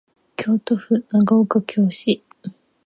[0.35, 2.23] 京都府長岡京市